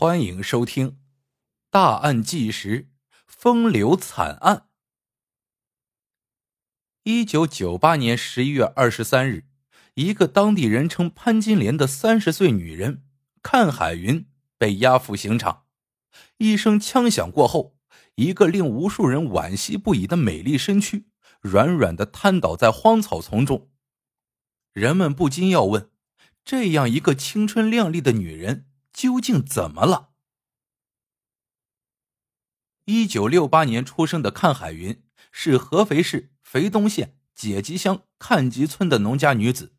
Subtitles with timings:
[0.00, 0.92] 欢迎收听
[1.68, 2.88] 《大案纪实：
[3.26, 4.56] 风流惨案》。
[7.02, 9.44] 一九九八年十一月二十三日，
[9.92, 13.02] 一个当地人称潘金莲的三十岁女人
[13.42, 14.26] 看海云
[14.56, 15.66] 被押赴刑场。
[16.38, 17.76] 一声枪响过后，
[18.14, 21.04] 一个令无数人惋惜不已的美丽身躯
[21.42, 23.68] 软软的瘫倒在荒草丛中。
[24.72, 25.90] 人们不禁要问：
[26.42, 30.10] 这样一个青春靓丽的女人究竟怎么了？
[32.84, 39.74] 一九六八年出生的看海云是合肥市肥东县解集乡看集村的农家女子。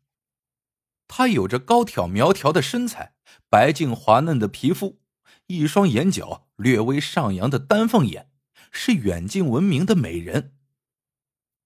[1.06, 3.14] 她有着高挑苗条的身材，
[3.50, 5.00] 白净滑嫩的皮肤，
[5.46, 8.30] 一双眼角略微上扬的丹凤眼，
[8.70, 10.56] 是远近闻名的美人。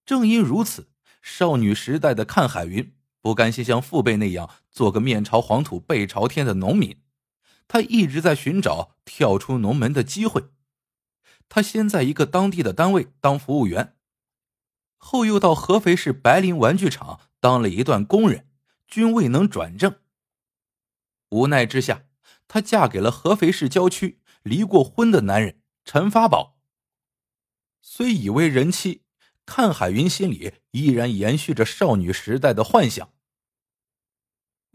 [0.05, 0.91] 正因如此，
[1.23, 2.93] 少女时代的看海云。
[3.21, 7.01] 不甘心像父辈那样做个面朝黄土背朝天的农民，
[7.69, 10.51] 他一直在寻找跳出农门的机会。
[11.49, 13.97] 他先在一个当地的单位当服务员，
[14.97, 18.49] 后又到合肥市白林玩具厂当了一段工人，
[18.87, 20.01] 均未能转正。
[21.31, 22.05] 无奈之下，
[22.49, 26.59] 她嫁给了合肥市郊区离过婚的男人陈发宝。
[27.81, 29.03] 虽已为人妻，
[29.45, 33.13] 看海云心里依然延续着少女时代的幻想。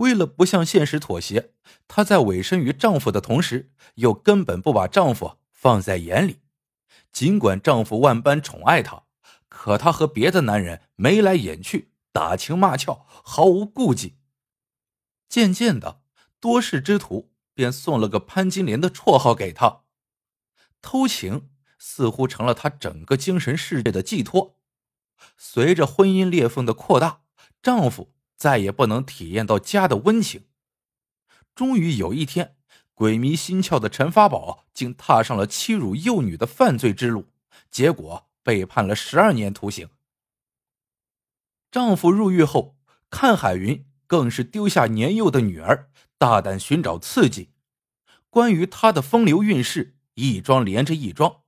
[0.01, 1.53] 为了不向现实妥协，
[1.87, 6.39] 她在委身于丈夫的同时，又根本不把丈夫放在眼里。
[7.11, 9.03] 尽管丈夫万般宠爱她，
[9.47, 14.17] 可她和别的男人眉来眼去，打情骂俏，毫无顾忌。
[15.29, 16.01] 渐渐的，
[16.39, 19.81] 多事之徒便送了个潘金莲的绰号给她。
[20.81, 24.57] 偷情似乎成了她整个精神世界的寄托。
[25.37, 27.21] 随着婚姻裂缝的扩大，
[27.61, 28.15] 丈夫。
[28.41, 30.45] 再也不能体验到家的温情。
[31.53, 32.55] 终于有一天，
[32.95, 37.27] 鬼迷心窍的陈发宝竟踏上了欺辱幼女的犯罪之路，
[37.69, 39.89] 结果被判了十二年徒刑。
[41.69, 42.79] 丈夫入狱后，
[43.11, 47.51] 看海云更是丢下年幼的女儿，大胆寻找刺激。
[48.31, 51.43] 关于她的风流韵事，一桩连着一桩。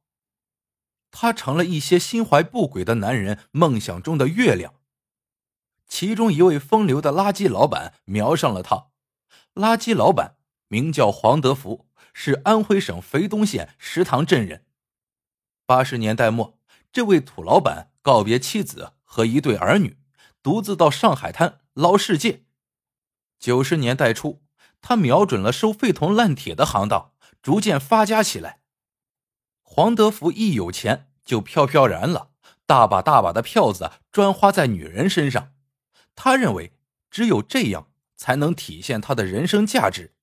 [1.10, 4.76] 她成了一些心怀不轨的男人梦想中的月亮。
[5.94, 8.88] 其中一位风流的垃圾老板瞄上了他。
[9.54, 10.38] 垃圾老板
[10.68, 14.66] 名叫黄德福，是安徽省肥东县石塘镇人。
[15.68, 16.58] 八十年代末，
[16.92, 20.00] 这位土老板告别妻子和一对儿女，
[20.42, 22.46] 独自到上海滩捞世界。
[23.38, 24.42] 九十年代初，
[24.82, 27.12] 他瞄准了收废铜烂铁的行当，
[27.44, 28.62] 逐渐发家起来。
[29.62, 32.32] 黄德福一有钱就飘飘然了，
[32.66, 35.52] 大把大把的票子专花在女人身上。
[36.16, 36.74] 他认为，
[37.10, 40.14] 只有这样才能体现他的人生价值。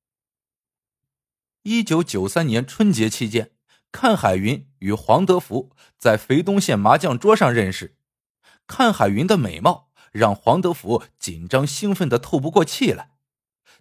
[1.62, 3.50] 一九九三年春节期间，
[3.92, 7.96] 看海云与黄德福在肥东县麻将桌上认识。
[8.66, 13.12] 看海云的美貌让黄德福紧张兴奋的透不过气来，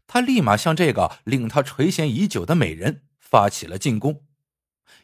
[0.08, 4.26] 他立马向这个令他垂涎已久的美人发起了进攻。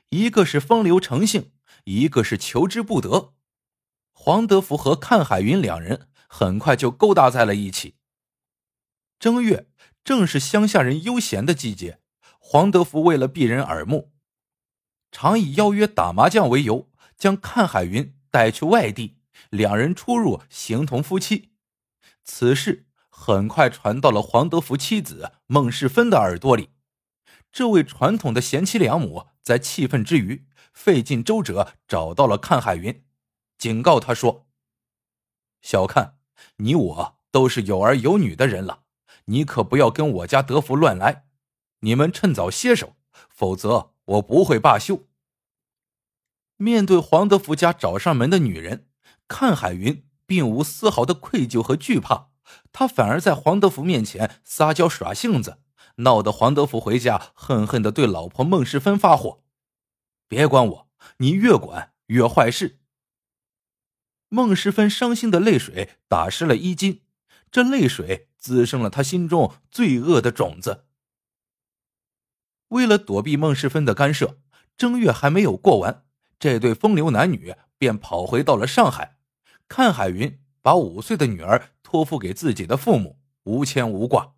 [0.09, 1.51] 一个是风流成性，
[1.85, 3.35] 一个是求之不得。
[4.11, 6.09] 黄德福和看海云两人。
[6.27, 7.95] 很快就勾搭在了一起。
[9.19, 9.67] 正月
[10.03, 11.99] 正是乡下人悠闲的季节，
[12.39, 14.11] 黄德福为了避人耳目，
[15.11, 19.17] 常以邀约打麻将为由，将看海云带去外地，
[19.49, 21.53] 两人出入形同夫妻。
[22.23, 26.69] 此事很快传到了黄德福妻子孟世芬的耳朵里。
[27.51, 33.05] 这位传统的贤妻良母在气愤之余，费尽周折找到了看海云，
[33.57, 34.44] 警告他说
[35.65, 36.13] ：“小看。”
[36.57, 38.83] 你我都是有儿有女的人了，
[39.25, 41.25] 你可不要跟我家德福乱来。
[41.79, 42.95] 你们趁早歇手，
[43.29, 45.07] 否则我不会罢休。
[46.55, 48.87] 面对黄德福家找上门的女人，
[49.27, 52.29] 看海云并无丝毫的愧疚和惧怕，
[52.71, 55.59] 他反而在黄德福面前撒娇耍性子，
[55.97, 59.43] 闹得黄德福回家恨恨的对老婆孟世芬发火
[60.29, 60.87] ：“别管我，
[61.17, 62.79] 你越管越坏事。”
[64.35, 66.99] 孟世芬伤心的泪水打湿了衣襟，
[67.49, 70.83] 这泪水滋生了他心中罪恶的种子。
[72.67, 74.41] 为了躲避孟世芬的干涉，
[74.75, 76.03] 正月还没有过完，
[76.37, 79.19] 这对风流男女便跑回到了上海。
[79.69, 84.33] 看海云把五岁的女儿托付给自己的父母，无牵无挂。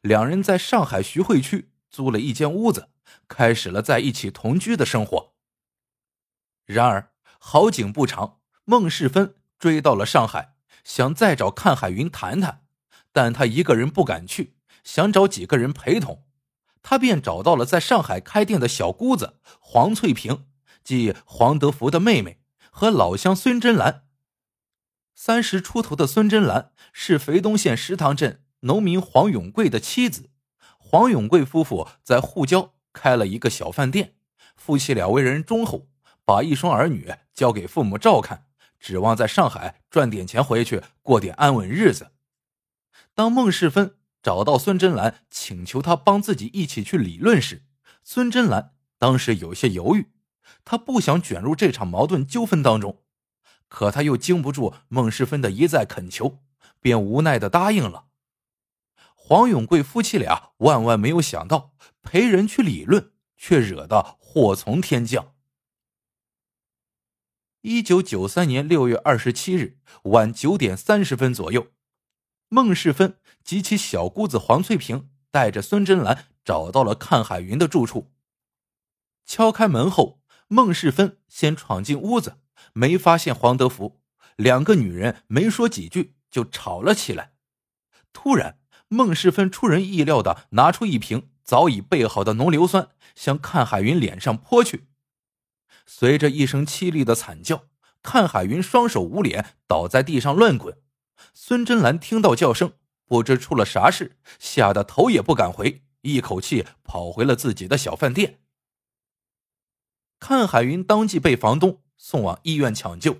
[0.00, 2.88] 两人在上海徐汇区租了一间屋子，
[3.28, 5.34] 开始了在一起同居的生活。
[6.64, 8.38] 然而好景不长。
[8.64, 12.62] 孟世芬追到了上海，想再找看海云谈谈，
[13.12, 16.24] 但他一个人不敢去，想找几个人陪同。
[16.82, 20.46] 他便找到了在上海开店的小姑子黄翠萍，
[20.82, 22.40] 即黄德福的妹妹，
[22.72, 24.06] 和老乡孙真兰。
[25.14, 30.30] 三十出头的孙真兰是肥东县石塘镇农民黄永贵的妻子。
[30.76, 34.16] 黄永贵夫妇在沪郊开了一个小饭店，
[34.56, 35.86] 夫妻俩为人忠厚，
[36.24, 38.46] 把一双儿女交给父母照看，
[38.82, 42.10] 指望在上海赚点钱回去过点安稳日子。
[43.14, 47.62] 当孟世芬找到孙真兰，请求他帮自己一起去理论时，
[48.02, 50.10] 孙真兰当时有些犹豫，
[50.64, 52.98] 他不想卷入这场矛盾纠纷当中。
[53.68, 56.40] 可他又经不住孟世芬的一再恳求，
[56.80, 58.06] 便无奈的答应了。
[59.14, 65.31] 黄永贵夫妻俩万万没有想到，陪人去理论，却惹得祸从天降。
[67.62, 71.68] 一九九三年六月二十七日晚九点三十分左右，
[72.48, 78.10] 孟世芬及其小姑子黄翠萍带着孙真兰找到了看海云的住处。
[79.24, 82.38] 敲开门后，孟世芬先闯进屋子。
[82.72, 84.00] 没发现黄德福，
[84.34, 87.34] 两个女人没说几句就吵了起来。
[88.12, 94.88] 突然，孟世芬出人意料的拿出一瓶早已备好的浓硫酸，向看海云脸上泼去。
[95.86, 97.66] 随着一声凄厉的惨叫，
[98.02, 100.78] 看海云双手捂脸倒在地上乱滚。
[101.34, 102.72] 孙真兰听到叫声，
[103.06, 108.40] 不知出了啥事，吓得头也不敢回，一口气跑回了自己的小饭店。
[110.18, 111.80] 看海云当即被房东。
[112.04, 113.18] 送往医院抢救，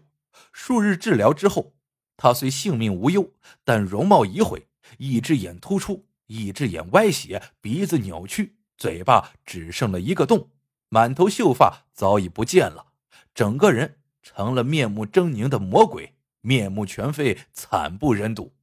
[0.52, 1.74] 数日治疗之后，
[2.16, 3.32] 他虽性命无忧，
[3.62, 4.66] 但容貌已毁，
[4.98, 10.50] 一只眼突出，一只眼歪斜，鼻子扭曲，嘴巴只剩了一个洞，
[10.92, 12.88] 满头秀发早已不见了，
[13.32, 18.54] 整个人成了面目狰狞的魔鬼，面目全非，惨不忍睹。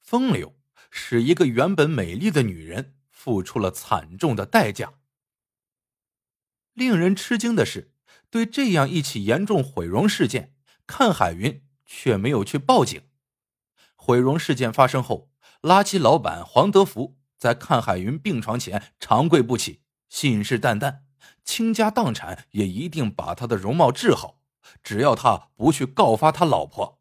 [0.00, 0.54] 风流
[0.92, 4.92] 使一个原本美丽的女人付出了惨重的代价。
[6.74, 7.90] 令人吃惊的是。
[8.30, 10.56] 对这样一起严重毁容事件，
[10.88, 13.02] 看海云却没有去报警。
[13.94, 15.30] 毁容事件发生后，
[15.62, 19.83] 垃圾老板黄德福在看海云病床前长跪不起，
[20.14, 21.00] 信誓旦旦，
[21.44, 24.38] 倾家荡产也一定把他的容貌治好，
[24.80, 27.00] 只要他不去告发他老婆。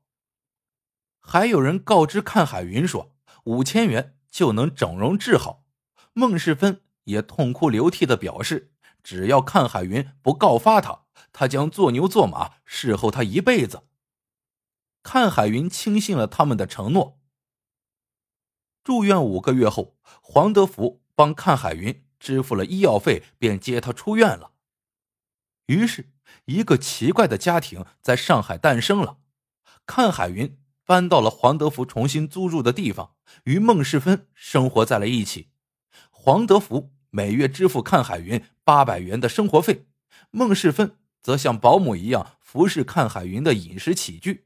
[1.19, 3.13] 还有人告知看海云说，
[3.43, 5.63] 五千元就能整容治好。
[6.13, 8.71] 孟世芬也痛哭流涕的表示，
[9.03, 11.03] 只要看海云不告发他。
[11.31, 13.83] 他将做牛做马侍候他一辈子。
[15.03, 17.19] 看海云轻信了他们的承诺。
[18.83, 24.51] 住院五个月后，黄德福帮看海云支付了医药费，便接他出院了。
[25.65, 26.13] 于是，
[26.45, 29.17] 一个奇怪的家庭在上海诞生了。
[29.85, 35.49] 看海云搬到了黄德福重新租住的地方，与孟世芬生活在了一起。
[36.09, 39.85] 黄德福每月支付看海云八百元的生活费，
[40.31, 40.97] 孟世芬。
[41.21, 44.45] 则像保姆一样服侍看海云的饮食起居，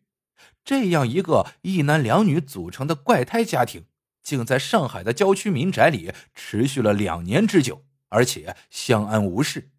[0.64, 3.86] 这样一个一男两女组成的怪胎家庭，
[4.28, 9.70] 竟在上海的郊区民宅里持续了两年之久，而且相安无事。